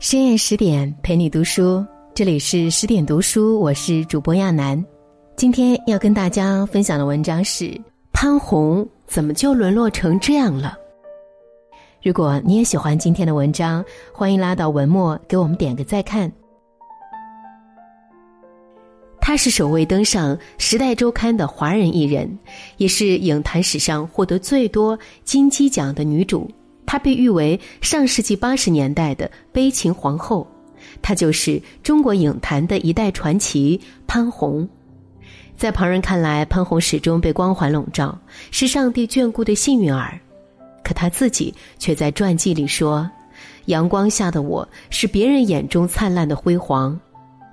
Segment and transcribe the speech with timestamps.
[0.00, 4.82] 深夜十点陪你读书，这里是十点读书，我是主播亚楠。
[5.34, 7.76] 今天要跟大家分享的文章是
[8.12, 10.78] 潘虹怎么就沦落成这样了？
[12.00, 16.30] 如果你也喜欢今天的文章，欢迎拉到文末给我们点个再看。
[19.20, 22.38] 她是首位登上《时代周刊》的华人艺人，
[22.76, 26.48] 也是影坛史上获得最多金鸡奖的女主。
[26.90, 30.48] 她被誉为上世纪八十年代的悲情皇后，
[31.02, 34.66] 她就是中国影坛的一代传奇潘虹。
[35.54, 38.18] 在旁人看来，潘虹始终被光环笼罩，
[38.50, 40.18] 是上帝眷顾的幸运儿。
[40.82, 43.06] 可她自己却在传记里说
[43.66, 46.98] ：“阳光下的我是别人眼中灿烂的辉煌，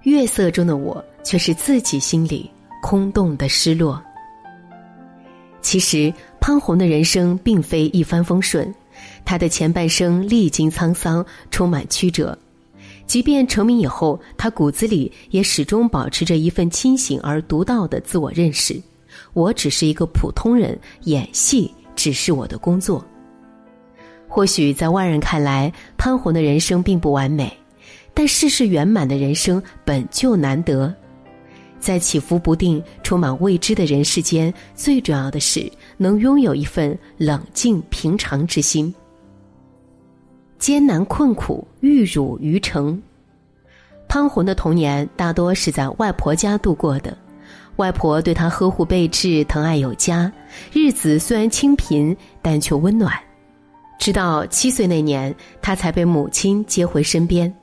[0.04, 2.50] 月色中的我却是自己心里
[2.82, 4.02] 空洞的失落。”
[5.62, 8.74] 其实，潘虹的人生并非一帆风顺。
[9.24, 12.38] 他的前半生历经沧桑，充满曲折。
[13.08, 18.82] 即便成名以后，他骨子里也始终保持着一份清醒而独到的自我认识：
[19.34, 23.06] 我只是一个普通人，演戏只是我的工作。
[24.28, 27.56] 或许在外人看来，潘虹的人生并不完美，
[28.14, 30.94] 但事事圆满的人生本就难得。
[31.86, 38.92] 在起伏不定、充满未知的人世间，最重要的是能拥有一份冷静平常之心。
[40.58, 43.00] 艰难困苦，玉汝于成。
[44.08, 47.16] 潘虹的童年大多是在外婆家度过的，
[47.76, 50.32] 外婆对她呵护备至，疼爱有加，
[50.74, 53.14] 日子虽然清贫，但却温暖。
[54.00, 57.54] 直到七岁那年，他才被母亲接回身边。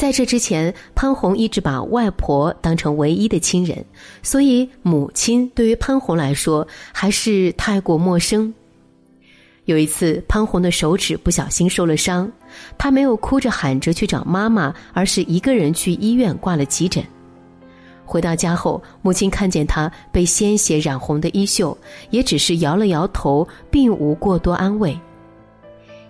[0.00, 3.84] 在这之前，潘虹一直把外婆当成唯一的亲人，
[4.22, 8.50] 所以母亲对于潘虹来说还是太过陌生。
[9.66, 12.32] 有一次，潘虹的手指不小心受了伤，
[12.78, 17.04] 她没有哭着喊着去找妈妈，而是一个人去医院挂了急诊。
[18.06, 21.76] 回到家后，母亲看见她被鲜血染红的衣袖，
[22.08, 24.98] 也只是摇了摇头，并无过多安慰。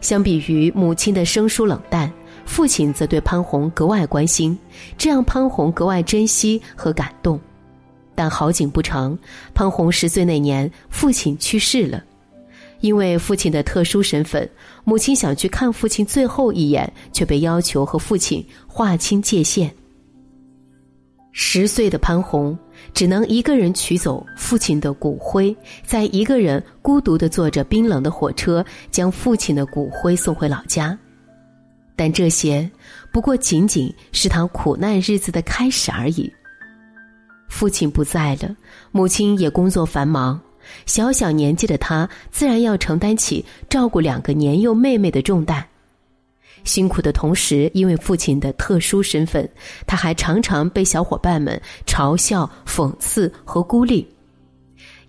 [0.00, 2.08] 相比于母亲的生疏冷淡。
[2.50, 4.58] 父亲则对潘虹格外关心，
[4.98, 7.38] 这让潘虹格外珍惜和感动。
[8.12, 9.16] 但好景不长，
[9.54, 12.02] 潘虹十岁那年，父亲去世了。
[12.80, 14.50] 因为父亲的特殊身份，
[14.82, 19.72] 母亲想去看父亲最后一眼，却被要求和父亲划清界限。
[21.30, 22.58] 十岁的潘虹
[22.92, 25.56] 只能一个人取走父亲的骨灰，
[25.86, 30.98] 在一个人孤独的坐着冰冷的火车，将父亲的骨灰送回老家。
[32.00, 32.66] 但这些
[33.12, 36.32] 不过仅仅是他苦难日子的开始而已。
[37.50, 38.56] 父亲不在了，
[38.90, 40.40] 母亲也工作繁忙，
[40.86, 45.62] 小小年纪的他自然要承担起照顾两个年幼妹妹的重担。
[46.64, 49.46] 辛苦的同时，因为父亲的特殊身份，
[49.86, 54.08] 他还常常被小伙伴们嘲笑、讽刺和孤立。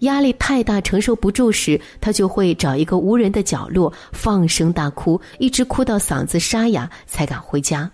[0.02, 7.90] 压力太大，承受不住时，他就会找一个无人的角落放声大哭，一直哭到嗓子沙哑才敢回家。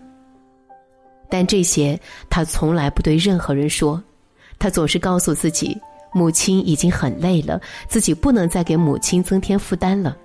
[1.30, 4.02] 但这些他从来不对任何人说，
[4.58, 5.78] 他总是告诉自己，
[6.14, 10.16] 母亲已经很累了，自己不能再给母亲增添负担了。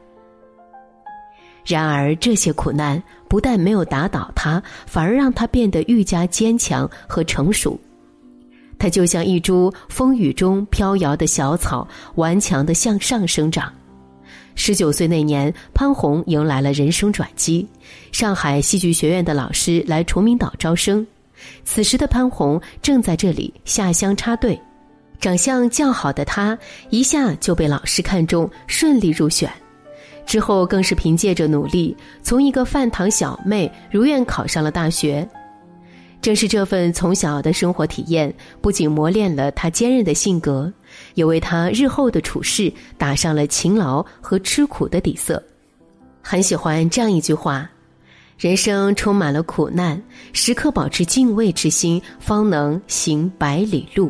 [1.66, 7.78] 然而，这些苦难不但没有打倒他，反而让他变得愈加坚强和成熟。
[8.82, 13.72] 他就像一株风雨中飘摇的小草，顽强的向上生长。
[14.56, 17.64] 十九岁那年，潘虹迎来了人生转机。
[18.10, 21.06] 上海戏剧学院的老师来崇明岛招生，
[21.62, 24.60] 此时的潘虹正在这里下乡插队。
[25.20, 26.58] 长相较好的他，
[26.90, 29.48] 一下就被老师看中，顺利入选。
[30.26, 35.24] 之后更是凭借着努力，从一个饭堂小妹如愿考上了大学。
[36.22, 40.72] 正是这份从小的生活体验，不仅磨练了他坚韧的性格，
[41.14, 45.42] 也为他日后的处事打上了勤劳和吃苦的底色。
[46.22, 47.68] 很喜欢这样一句话
[48.38, 50.00] ：“人生充满了苦难，
[50.32, 54.08] 时刻保持敬畏之心，方能行百里路。”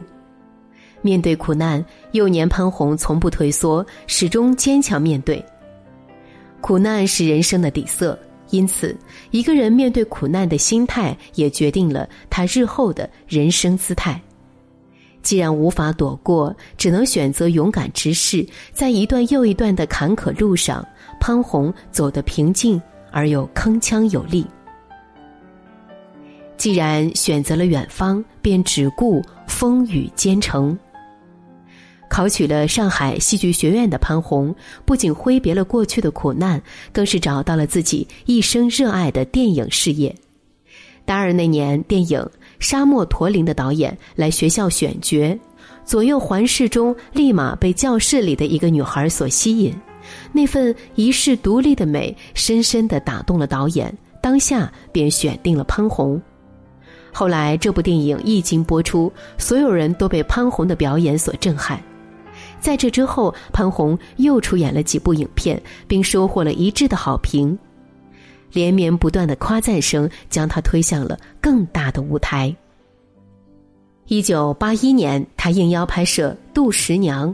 [1.01, 1.83] 面对苦难，
[2.13, 5.43] 幼年潘虹从不退缩，始终坚强面对。
[6.61, 8.17] 苦难是人生的底色。
[8.53, 8.95] 因此，
[9.31, 14.21] 一个人面对苦难的心态，也决定了他日后的人生姿态。
[15.23, 18.47] 既然无法躲过，只能选择勇敢直视。
[18.73, 20.87] 在一段又一段的坎坷路上，
[21.19, 24.47] 潘虹走得平静而又铿锵有力。
[26.59, 30.79] 既然选择了远方，便只顾风雨兼程。
[32.13, 34.55] 考取了上海戏剧学院的潘虹，
[34.85, 36.63] 不仅挥别了过去的苦难，
[36.93, 40.15] 更是找到了自己一生热爱的电影事业。
[41.07, 42.21] 大二那年，电影
[42.61, 45.39] 《沙漠驼铃》的导演来学校选角，
[45.87, 49.75] 左右环视中，立马被教室里的一个女孩所吸引。
[50.33, 56.21] 那份遗世独立的美，深深的打动了导演，当下便选定了潘虹。
[57.11, 61.83] 后来，这部电影一经播出，所有人都被潘虹的表演所震撼。
[62.63, 67.59] 在这之后，潘虹又出演了几部影片，并收获了一致的好评。
[68.53, 72.55] 连绵不断的夸赞声将他推向了更大的舞台。
[74.07, 77.31] 一九八一年，他应邀拍摄《杜十娘》。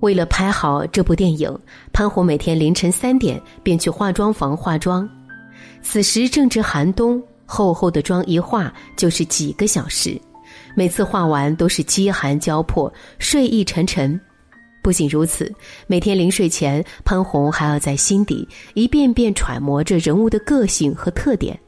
[0.00, 1.56] 为了拍好这部电影，
[1.92, 5.08] 潘虹每天凌晨三点便去化妆房化妆。
[5.82, 10.20] 此时正值寒冬，厚厚的妆一化就是几个小时。
[10.76, 14.20] 每次画完都是饥寒交迫、睡意沉沉。
[14.82, 15.50] 不仅如此，
[15.86, 21.58] 每天临睡前，潘虹还要在心底一遍遍揣摩着人物的个性和特点。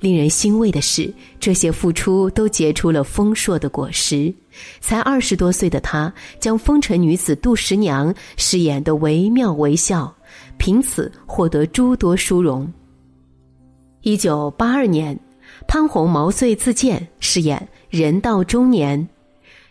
[0.00, 4.32] 令人欣慰的是，这些付出都结出了丰硕的果实。
[4.80, 10.12] 才二十多岁的她，将风尘女子杜十娘饰演的惟妙惟肖，
[10.56, 12.72] 凭此获得诸多殊荣。
[14.00, 15.18] 一九八二年，
[15.66, 17.68] 潘虹毛遂自荐饰演。
[17.90, 19.08] 人到中年，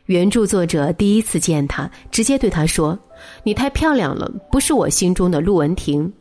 [0.08, 2.98] 原著作者第一次见他，直接对他说
[3.44, 6.12] ：“你太漂亮了，不是我心中的陆文婷。”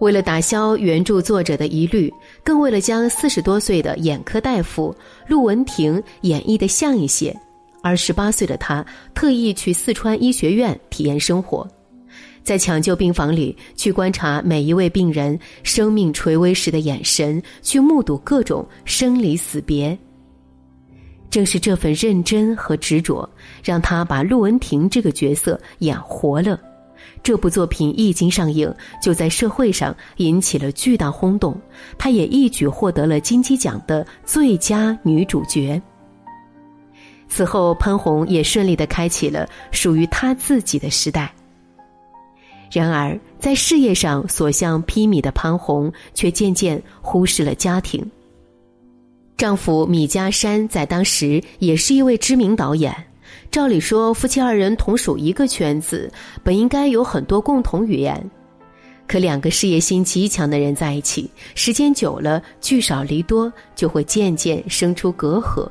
[0.00, 4.94] 为了打消原著作者的疑虑，更为了将四十多岁的眼科大夫
[5.26, 7.34] 陆文婷演绎的像一些，
[7.82, 8.84] 而十八岁的他
[9.14, 11.66] 特意去四川医学院体验生活，
[12.42, 19.96] 在抢救病房里去观察每一位病人生命垂危时的眼神，去目睹各种生离死别。
[21.34, 23.28] 正是这份认真和执着，
[23.64, 26.56] 让他把陆文婷这个角色演活了。
[27.24, 28.72] 这部作品一经上映，
[29.02, 31.60] 就在社会上引起了巨大轰动。
[31.98, 35.82] 她也一举获得了金鸡奖的最佳女主角。
[37.28, 41.34] 此后，潘虹也顺利的开启了属于她自己的时代。
[42.70, 48.08] 然而，在事业上所向披靡的潘虹，却渐渐忽视了家庭。
[49.36, 52.94] 丈夫米家山在当时也是一位知名导演，
[53.50, 56.10] 照理说夫妻二人同属一个圈子，
[56.42, 58.30] 本应该有很多共同语言。
[59.06, 65.68] 可两个事业心极强的人在一起，时间久了聚少离多，就会渐渐生出隔阂。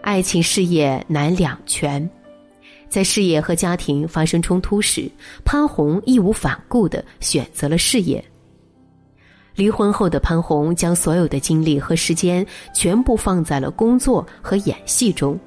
[0.00, 2.08] 爱情事业难两全，
[2.88, 5.10] 在事业和家庭发生冲突时，
[5.44, 8.24] 潘虹义无反顾的选择了事业。
[9.56, 15.38] 离婚后的潘虹将所有的精力和时间全部放在了工作和演戏中，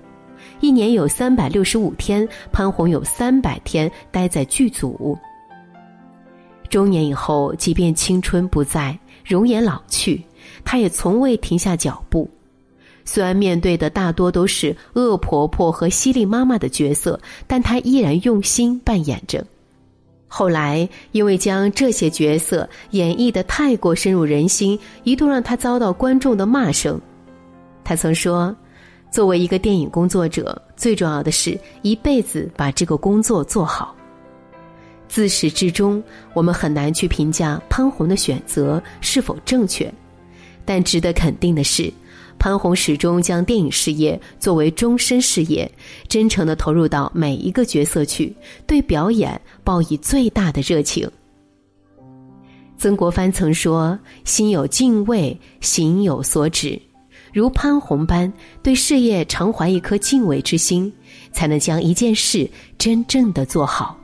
[0.60, 5.18] 一年有三百六十五天，潘虹有三百天待在剧组。
[6.70, 10.24] 中年以后，即便青春不在，容颜老去，
[10.66, 12.30] 她也从未停下脚步。
[13.06, 19.44] 虽然面对的大多都是恶婆婆和犀利妈妈的角色，但她依然用心扮演着。
[20.31, 27.02] 后来，因为将这些角色演绎的太过深入人心，一度让他遭到观众的骂声。
[27.84, 28.56] 他曾说
[29.12, 33.96] ：“作为一个电影工作者，最重要的是一辈子把这个工作做好。”
[35.10, 36.02] 自始至终，
[36.36, 39.92] 我们很难去评价潘虹的选择是否正确，
[40.63, 41.92] 但值得肯定的是。
[42.39, 45.69] 潘虹始终将电影事业作为终身事业，
[46.08, 48.34] 真诚的投入到每一个角色去，
[48.65, 51.08] 对表演抱以最大的热情。
[52.77, 56.81] 曾国藩曾说：“心有敬畏，行有所止。”
[57.31, 58.31] 如潘虹般
[58.63, 60.91] 对事业常怀一颗敬畏之心，
[61.31, 63.96] 才能将一件事真正的做好。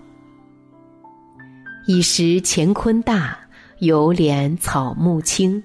[1.88, 3.36] 已识乾坤大，
[3.80, 5.63] 犹怜草木青。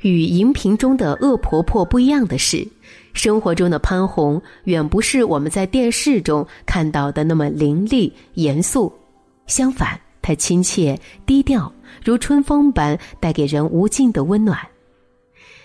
[0.00, 2.66] 与荧屏中的恶婆婆不一样的是，
[3.12, 8.92] 生活中的潘虹远不是我们在电视中看到的那么凌厉严肃，
[9.46, 11.72] 相反，她亲切低调，
[12.04, 14.58] 如春风般带给人无尽的温暖。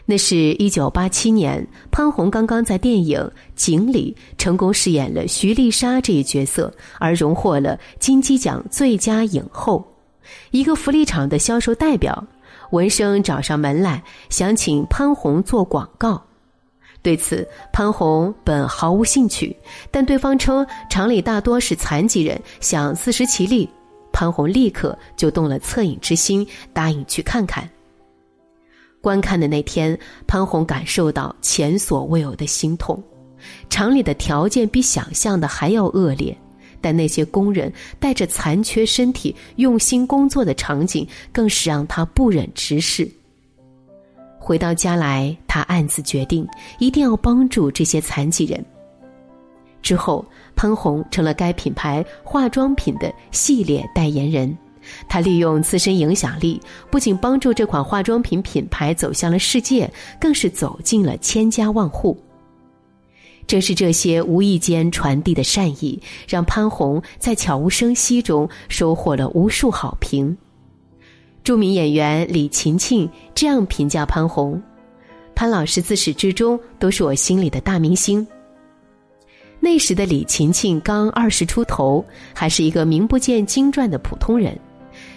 [0.05, 3.19] 那是一九八七年，潘虹刚刚在电影
[3.55, 9.85] 《井》里成功饰演了徐丽莎这一角色，而荣获了金鸡奖最佳影后，
[10.51, 12.25] 一个福利厂的销售代表。
[12.73, 16.19] 文生找上门来，想请潘虹做广告。
[17.03, 19.55] 对此，潘虹本毫无兴趣，
[19.91, 23.69] 但对方称厂里大多是残疾人，想自食其力。
[24.11, 27.69] 潘虹立刻就动了恻隐之心，答应去看看。
[29.01, 33.01] 观看的那天，潘虹感受到前所未有的心痛。
[33.69, 36.35] 厂里的条件比想象的还要恶劣。
[36.83, 43.09] 但那些工人带着残缺身体用心工作的场景，更是让他不忍直视。
[44.37, 46.45] 回到家来，他暗自决定
[46.77, 48.63] 一定要帮助这些残疾人。
[49.81, 54.55] 之后，潘虹成了该品牌化妆品的系列代言人。
[55.07, 56.59] 他利用自身影响力，
[56.91, 62.17] 不仅帮助这款化妆品品牌走向了世界，更是走进了千家万户。
[63.53, 70.35] 正是这些无意间传递的善意，让潘虹在悄无声息中收获了无数好评。
[71.43, 74.59] 著名演员李勤勤这样评价潘虹
[75.35, 78.25] ：“潘老师自始至终都是我心里的大明星。”
[79.61, 84.59] 那时的李勤勤刚二十出头，还是一个名不见经传的普通人。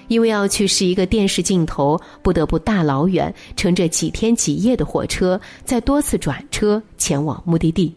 [0.08, 7.96] 因为要去试一个电视镜头，不得不大老远乘着几天几夜的火车，再多次转车前往目的地。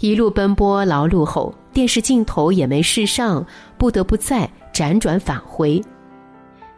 [0.00, 5.82] 一路奔波劳碌后，电视镜头也没试上，不得不再辗转返回。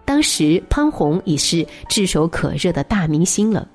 [0.05, 3.67] 当时潘虹已是炙手可热的大明星了，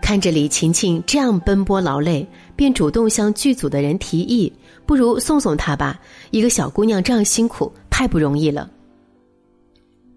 [0.00, 2.24] 看着李晴晴这样奔波劳累，
[2.54, 4.52] 便主动向剧组的人提议
[4.86, 6.00] ：“不如送送她吧，
[6.30, 8.70] 一个小姑娘这样辛苦，太不容易了。”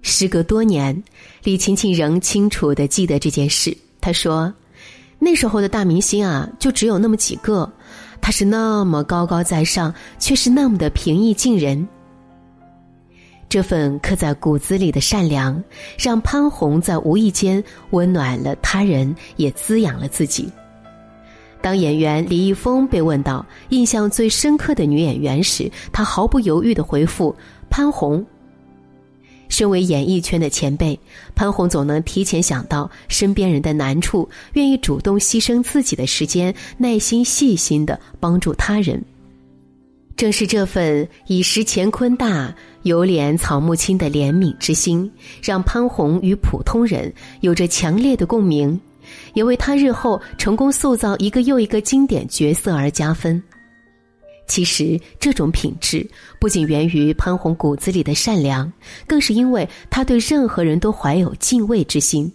[0.04, 1.04] 时隔多年，
[1.44, 3.76] 李晴晴仍清楚的记得这件事。
[4.00, 4.54] 她说
[5.18, 7.70] ：“那时候的大明星啊，就只有那么几个，
[8.22, 11.88] 他是那么高高在上，却是那么的平易近人。
[13.48, 15.64] 这份刻在骨子里的善良，
[15.98, 20.52] 让潘虹在无意间温暖了他人，也滋养了自己。
[21.62, 27.36] 当演员李易峰被问到印象最深刻的女演员时，他毫不犹豫的回复：
[27.70, 28.26] 潘虹。”
[29.50, 30.98] 身为演艺圈的前辈，
[31.36, 39.03] 潘虹总能提前想到身边人的难处，愿意主动牺牲自己的时间，耐心细心的帮助他人。
[40.15, 42.53] 正是这份以识乾坤大，
[42.84, 45.10] 有怜草木青的怜悯之心，
[45.41, 48.79] 让潘虹与普通人有着强烈的共鸣，
[49.34, 53.41] 也为他日后成功塑造一个又一个经典角色而加分。
[54.50, 56.06] 其实，这种品质
[56.39, 58.70] 不仅源于潘虹骨子里的善良，
[59.06, 62.29] 更是因为他对任何人都怀有敬畏之心。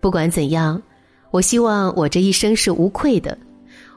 [0.00, 0.80] 不管怎样，
[1.30, 3.36] 我希望我这一生是无愧的，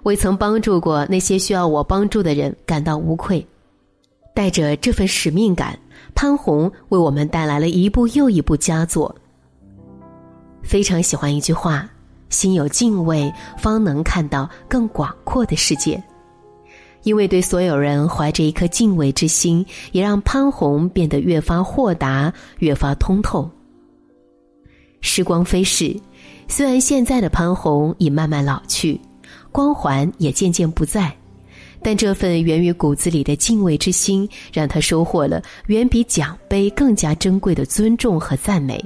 [0.04, 3.44] 为曾帮助过那些需要我帮助的人感到无愧。
[4.36, 5.80] 带着这份使命感，
[6.14, 9.16] 潘虹为我们带来了一部又一部佳作。
[10.62, 11.90] 非常喜欢一句话
[12.28, 16.04] ：“心有敬畏，方能看到更广阔的世界。”
[17.04, 23.50] 因为对所有人怀着一颗敬畏之心，也让潘虹变得越发豁达，越发通透。
[25.02, 25.96] 时光飞逝，
[26.48, 29.00] 虽然现在的潘虹已慢慢老去，
[29.52, 31.14] 光环也渐渐不在，
[31.82, 38.84] 但这份源于骨子里的敬畏之心，让他收获了远比奖杯更加珍贵的尊重和赞美，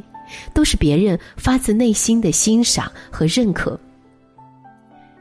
[0.56, 3.80] 都是别人发自内心的欣赏和认可。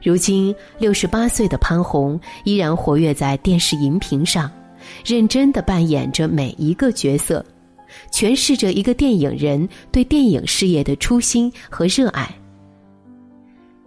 [0.06, 4.48] 如今六十八岁的潘虹依然活跃在电视荧屏上，
[5.04, 7.44] 认真的扮演着每一个角色，
[8.12, 12.32] 诠释着一个电影人对电影事业的初心和热爱。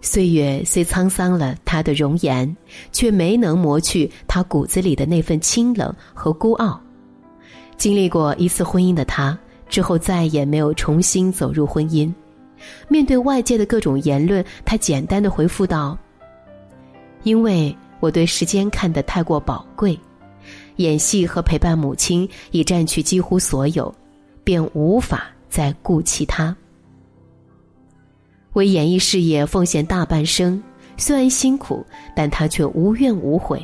[0.02, 2.54] 岁月虽沧桑了他的容颜，
[2.92, 6.78] 却没能磨去他骨子里的那份清冷和孤傲。
[7.78, 12.14] 经历过一次婚姻的他，之后再也没有重新走入婚姻。
[12.90, 15.98] 面对外界的各种言论，他简单的回复道。
[17.24, 20.00] 因为我对时间看得太过宝贵，
[20.78, 23.94] 演戏和陪伴母亲已占去几乎所有，
[24.44, 26.56] 便无法再顾其他。
[28.54, 30.62] 为演艺事业奉献大半生，
[30.98, 31.86] 虽然辛苦，
[32.16, 33.64] 但他却无怨无悔。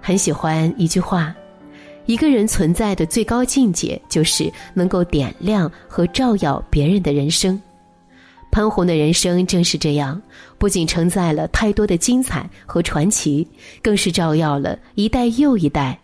[0.00, 1.34] 很喜欢一句话：
[2.06, 7.60] 一个人存在的最高境界，就是能够点亮和照耀别人的人生。
[8.50, 10.20] 潘虹的人生正是这样，
[10.58, 13.46] 不仅承载了太多的精彩和传奇，
[13.80, 15.98] 更是照耀了一代又一代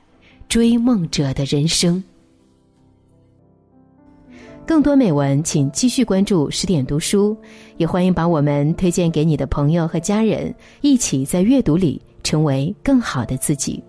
[0.48, 2.02] 追梦者的人生。
[4.64, 7.36] 更多美文，请继续关注十点读书，
[7.76, 13.82] 也欢迎把我们推荐给你的朋友和家人，一起在阅读里成为更好的自己。